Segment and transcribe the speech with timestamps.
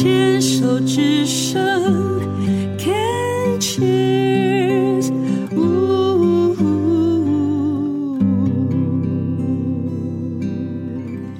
[0.00, 1.58] 牵手之声
[2.78, 5.10] ，Can cheers，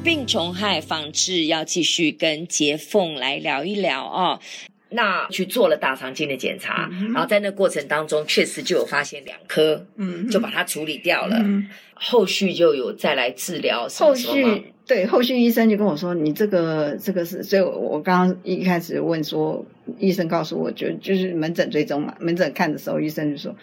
[0.03, 4.41] 病虫害防治要继续跟杰凤来聊一聊哦。
[4.91, 11.37] 那去做了大肠镜的检查，嗯、然后在那过程当中确实就有发现两颗，嗯，就把它处理掉了。
[11.41, 14.33] 嗯、后续就有再来治疗什么什么。
[14.33, 19.63] 后续对，后续医生就跟我说，你这个这个是，所以我刚刚一开始问说，
[19.99, 23.55] 医生告诉我就就是门诊追踪嘛，门诊看的时候，医生就说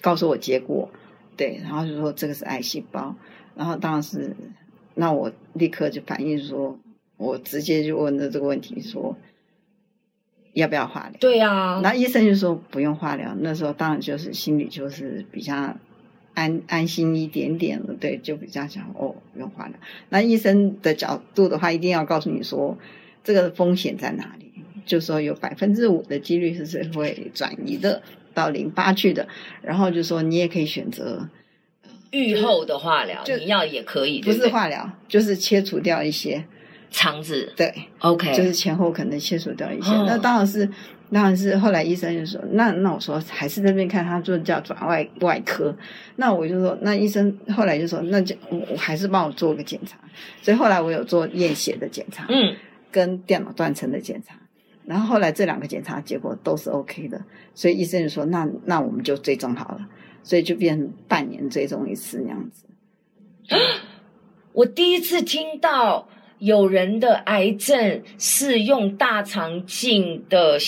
[0.00, 0.90] 告诉我结果，
[1.36, 3.14] 对，然后就说这个是癌细胞，
[3.54, 4.34] 然后当时
[4.94, 6.76] 那我立刻就反应说，
[7.16, 9.16] 我直接就问了这个问题说。
[10.54, 11.18] 要不要化疗？
[11.20, 13.34] 对啊，那医生就说不用化疗。
[13.40, 15.76] 那时候当然就是心里就是比较
[16.32, 19.74] 安安心一点点了，对，就比较想哦，不用化疗。
[20.08, 22.78] 那医生的角度的话，一定要告诉你说
[23.22, 24.52] 这个风险在哪里，
[24.86, 28.02] 就说有百分之五的几率是会转移的
[28.32, 29.28] 到淋巴去的。
[29.60, 31.28] 然后就说你也可以选择
[32.12, 36.44] 预后的化疗，就你要也可以，不是化疗，就是切除掉一些。
[36.94, 39.90] 肠子对，OK，就是前后可能切除掉一些。
[39.90, 40.64] 哦、那当然是，
[41.10, 45.76] 当然是后来医生就说，那那我说还是那边看，他做叫转外外科。
[46.14, 49.98] 那我就说，那医生后来就说，那就我我还是帮我做个检查。
[50.40, 52.54] 所以后来我有做验血的检查，嗯，
[52.92, 54.36] 跟电脑断层的检查。
[54.86, 57.20] 然后后来这两个检查结果都是 OK 的，
[57.56, 59.88] 所以医生就说，那那我们就追踪好了，
[60.22, 62.66] 所以就变成半年追踪一次那样子。
[64.52, 66.06] 我第一次听到。
[66.44, 70.58] 有人的癌症是用大肠镜的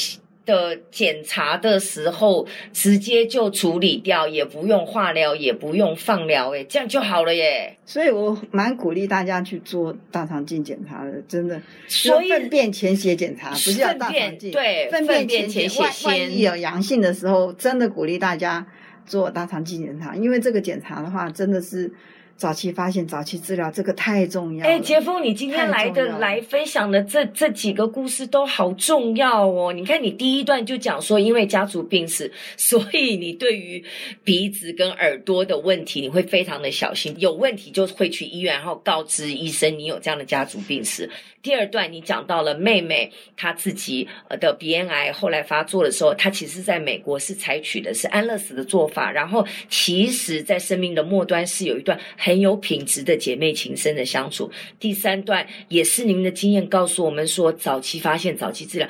[0.46, 7.76] 的检查的时候，直接就处理掉，也不用化疗，也不用放疗，诶，这样就好了耶。
[7.84, 11.60] 所以我蛮鼓励大家去做大肠镜检查的，真的。
[11.88, 16.08] 所以粪便潜血检查不是要大肠镜，对，粪便潜血先。
[16.08, 18.66] 万一有阳性的时候，真的鼓励大家
[19.04, 21.92] 做大肠镜检查，因为这个检查的话，真的是。
[22.36, 24.70] 早期发现、早期治疗，这个太重要了。
[24.70, 29.72] 哎，杰峰，你今天来的来分享的这这几个故事都好重要哦。
[29.72, 33.82] 你看，你第一段就讲说，因为家族病史， 所以你对于
[34.22, 41.08] 鼻子跟耳朵的问题，你会非常的小心，有问题就会去医院，然后告知医生你有这样的家族病史。
[41.42, 44.08] 第二段你讲到了妹妹她自己
[44.40, 51.98] 的鼻咽癌后来发作的时候，她其实在美国是采取的是安乐死的做法，然后其实在生命的末端是有一段。
[52.26, 54.50] 很有品质的姐妹情深的相处。
[54.80, 58.88] 第三段也是您的经验告诉我们说，早期发现、早期治疗，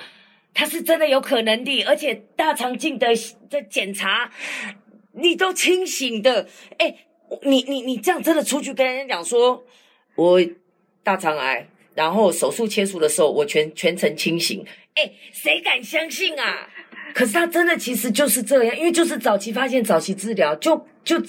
[0.54, 1.82] 它是真的有可能的。
[1.82, 3.08] 而且大肠镜的
[3.50, 4.32] 的检查，
[5.12, 6.48] 你都清醒的。
[6.78, 6.96] 哎，
[7.42, 9.62] 你你你这样真的出去跟人家讲说，
[10.14, 10.40] 我
[11.02, 14.64] 大肠癌，然后手术切除的时候，我全全程清醒。
[14.94, 16.70] 哎，谁敢相信啊？
[17.12, 21.22] 可是他真的其实就是这样，因为就是早期发现、早期治疗，就就。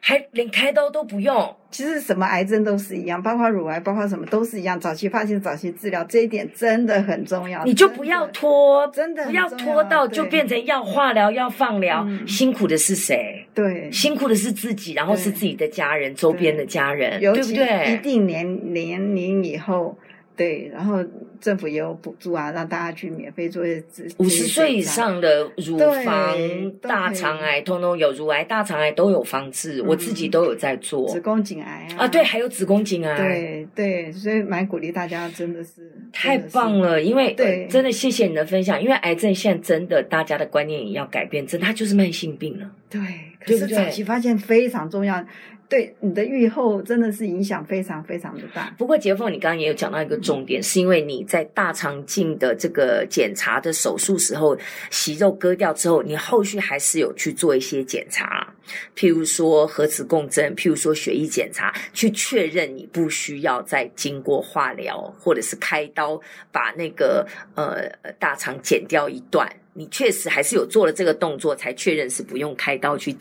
[0.00, 4.80] 还连开刀都不用，其实什么癌症都是一样，包括乳癌，包括什么都是一样。
[4.80, 7.64] 早期发现，早期治疗，这一点真的很重要。
[7.64, 12.04] 你就不要拖，真的，不要拖到就变成要化疗、要放疗。
[12.08, 13.46] 嗯、辛苦的是谁？
[13.54, 17.92] 对，辛苦的是自己，然后是自己的家人、周边的家人，对不对？
[17.92, 19.96] 一定年年龄以后。
[20.36, 21.04] 对，然后
[21.38, 24.08] 政府也有补助啊，让大家去免费做一些。
[24.16, 31.06] 五十岁以上的乳房、大肠癌，通通有乳癌、大肠癌都有防治，嗯、我自己都有在做。
[31.08, 33.16] 子宫颈癌啊，啊，对，还有子宫颈癌。
[33.18, 42.70] 对对，所以蛮鼓励大家，真的是太棒了，因为对、呃，真的谢谢你的分享，因为癌症现在真的大家的观念也要改变，真的它就是慢性病了。
[42.88, 43.00] 对，
[43.44, 45.22] 可是早期发现非常重要。
[45.70, 48.74] 对你的预后真的是影响非常非常的大。
[48.76, 54.58] 不过杰凤，你刚刚也有讲到一个重点，是因为你在大肠镜的这个检查的手术时候，
[54.90, 58.52] 息肉割掉之后，你后续还是有去做一些检查，
[58.96, 66.20] 譬如说核磁共振，譬如说血液检查，去确认你不需要再经过化疗或者是开刀
[66.50, 67.24] 把那个
[67.54, 67.88] 呃
[68.18, 69.48] 大肠剪掉一段。
[69.80, 73.16] 你确实还是有做了这个动作，才确认是不用开刀去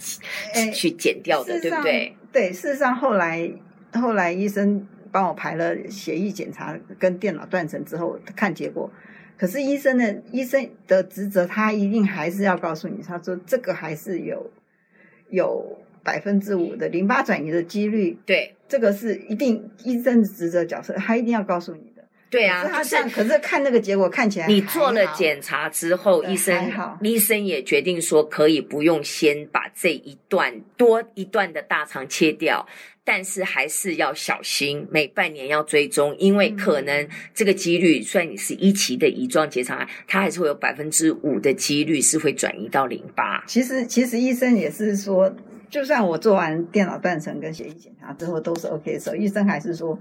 [0.74, 2.14] 去剪掉的，对不对？
[2.34, 3.50] 对，事实上后来
[3.94, 8.92] 后来医生帮我排了血液检查跟电脑断层之后看结果，
[9.38, 14.52] 可是医生的医生的职责，他一定还是要告诉你，他说这个还是有
[15.30, 21.90] 有百分之五的淋巴转移的几率，对，这个是一定医生的职责角色，他一定要告诉你。
[22.30, 26.72] 对啊，他这样，可是看那个结果看起来，你做了检查之后，医生
[27.02, 32.66] 医生也决定说可以不用先把这一段多一段的大肠切掉，
[33.04, 43.44] 但是还是要小心，每半年要追踪，因为可能这个几率，虽然你是一期的乙状结肠癌，它还是会有百分之五的几率是会转移到淋巴。
[43.48, 45.36] 其实，其实医生也是说，
[45.70, 49.98] 就算我做完电脑断层跟血液检查之后都是 OK 的时候，医生还是说，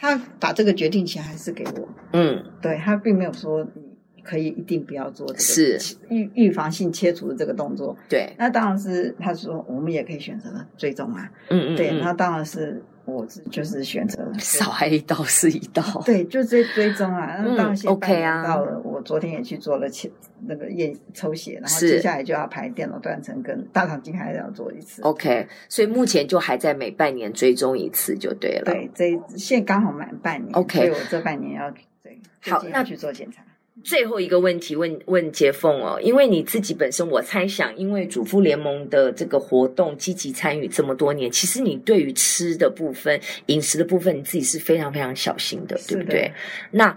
[0.00, 1.88] 他把这个决定权还是给我。
[2.14, 3.90] 嗯，对，他并没有说你。
[4.22, 7.96] 可以一定不要做这个是预预防性切除的这个动作。
[8.06, 11.32] 对，那当然是他说我们也可以选择追踪啊。
[11.48, 15.82] 嗯嗯，对，那当然是我就是选择少挨一刀是一刀。
[16.06, 17.36] 对，就追追踪啊。
[17.38, 20.10] 那当然现在到了，我昨天也去做了切
[20.46, 25.02] 那个验抽血，然后接下来就要排电脑断层跟大肠镜还要做一次。
[25.02, 28.72] OK，所以目前就还在每半年追踪一次就对了。
[28.72, 30.52] 对，这现在刚好满半年。
[30.54, 31.70] OK，所以我这半年要
[32.02, 33.42] 对好那去做检查。
[33.82, 46.32] 最后一个问题问问杰凤哦，因为你自己本身，我猜想，因为主妇联盟的这个活动积极参与这么多年，其实你对于吃的部分、饮食的部分，你自己是非常非常小心的，对不对？
[46.70, 46.94] 那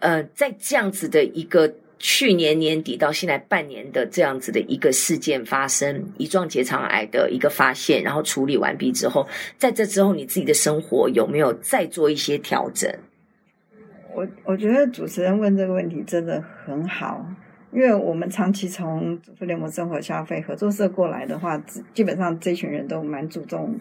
[0.00, 9.26] 呃，在这样子的一个去年年底到现在半年的这样子的一个事件发生，乙状结肠癌的一个发现，然后处理完毕之后，
[9.56, 12.92] 在这之后，你自己的生活有没有再做一些调整？
[14.18, 17.24] 我我觉得主持人问这个问题真的很好，
[17.72, 21.56] 因为我们长期从主妇联盟生活消费合作社过来的话，
[21.94, 23.78] 基本上这群人都蛮注重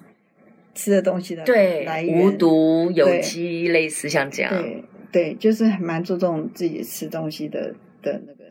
[0.76, 7.74] 吃的东西的对来源，无毒有机，类似像这样，对对，就是蛮注重自己吃东西的
[8.04, 8.44] 的那个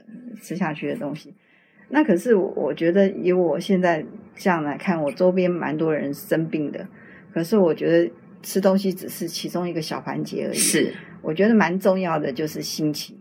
[0.43, 1.33] 吃下去的东西。
[1.89, 4.05] 那可是我我觉得以我现在
[4.35, 6.89] 这样来看，我周边蛮多人生病的，
[7.33, 8.11] 可是我觉得
[8.43, 10.57] 吃东西只是其中一个小环节而已。
[10.57, 10.93] 是。
[11.27, 13.17] 我觉得蛮重要的就是心情，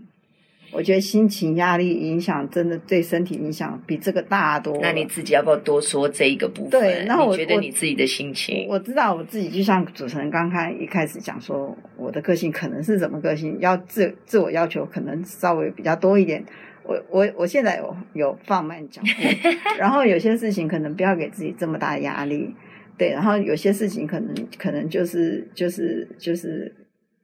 [0.71, 4.77] 我觉得心情压力影响真的对身体影响比这个大多。
[4.79, 6.79] 那你自己要不要多说这一个部分？
[6.79, 16.45] 对，那我觉得你自己的心情，我，我知道我自己就像主持人刚开一开始讲说，我的个性可能是什么个性，要自自我要求可能稍微比较多一点。
[16.83, 19.49] 我我我现在有有放慢脚步，
[19.79, 22.53] 然后有些事情可能不要给自己这么大的压力，
[22.99, 26.71] 对，然后有些事情可能可能就是就是就是。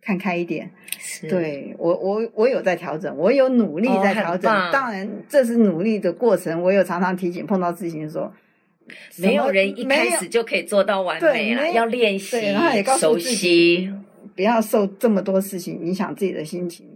[0.01, 4.51] 看开一点，是对我我我有在调整，我有努力在调整。
[4.51, 6.61] 哦、当然，这是努力的过程。
[6.61, 8.33] 我有常常提醒碰到事情说，
[9.17, 13.93] 没有人一开始就可以做到完美了，要练习，然后也告诉自己
[14.35, 16.87] 不要受这么多事情影响自己的心情。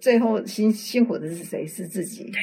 [0.00, 1.66] 最后辛辛苦的是谁？
[1.66, 2.30] 是自己。
[2.30, 2.40] 对，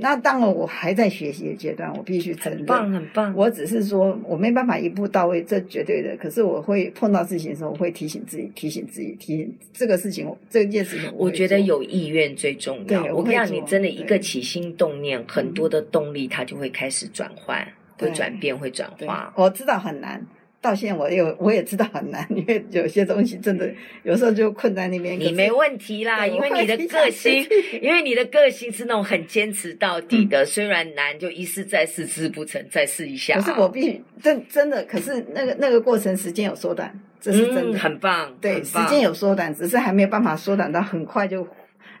[0.00, 2.58] 那当然我还在学习的阶段，我必须承认。
[2.58, 3.32] 很棒，很棒。
[3.36, 6.16] 我只是说我没办法一步到位，这绝对的。
[6.16, 11.26] 可是我会碰到事情的时候，我会提醒自己，提醒自己，提醒这个事情，这件事情我。
[11.26, 13.02] 我觉得有意愿最重要。
[13.02, 17.66] 对，我跟你讲，你真的一个起心动念，很多的动力它就会开始转换，
[17.98, 19.32] 会转变，会转化。
[19.36, 20.20] 我知道很难。
[20.60, 23.70] 到现在我有我也知道很难，因为有些东西真的
[24.02, 25.18] 有时候就困在那边。
[25.18, 27.46] 你没问题啦，因为你的个性，
[27.80, 30.42] 因为你的个性是那种很坚持到底的。
[30.42, 33.36] 嗯、虽然难，就一试再试，试不成再试一下。
[33.36, 38.36] 可是我必须真真的，可是那个那个过程时间有缩短，这是真的，嗯、很棒。
[38.40, 41.46] 对，时间有缩短，只是还没有办法缩短到很快就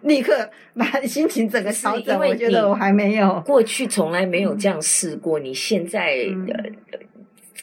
[0.02, 2.18] 立刻把 心情整个调整。
[2.18, 6.54] 我觉得我还没有，过去从来没有这样试过，嗯、你现在的。
[6.54, 6.74] 嗯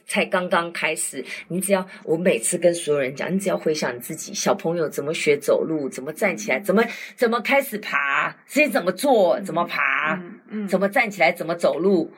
[0.08, 6.84] 才刚刚开始，你只要我每次跟所有人讲，你只要回想你自己小朋友怎么学走路，怎么站起来，怎么
[7.16, 12.14] 怎么开始爬，先怎么坐，怎么爬，嗯嗯、怎么站起来，怎么走路，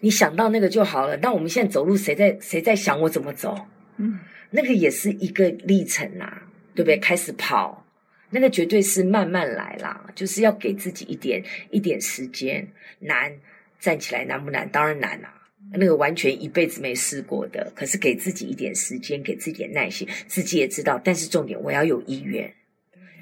[0.00, 1.16] 你想到那个就好了。
[1.18, 3.56] 那我们现在走路，谁在谁在想我怎么走？
[3.98, 4.18] 嗯，
[4.50, 6.42] 那个也是一个历程啊，
[6.74, 6.98] 对不对？
[6.98, 7.86] 开始跑，
[8.30, 12.66] 那个绝对是慢慢来啦，就是要给自己一点一点时间。
[12.98, 13.32] 难，
[13.78, 14.68] 站起来难不难？
[14.70, 15.41] 当然难啊。
[15.70, 21.00] 那个完全一辈子没试过的，可是给自己一点时间，给自己点耐心，自己也知道。
[21.02, 22.52] 但是重点，我要有意愿。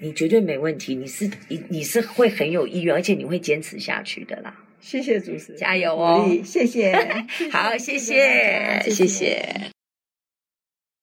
[0.02, 4.64] 你绝对没问题，你是你你是会很有意愿，而且你会坚持下去的啦。
[4.80, 6.26] 谢谢主持人，加油哦！
[6.42, 6.92] 谢谢，
[7.52, 8.90] 好，谢谢，谢谢。
[8.90, 9.79] 谢谢。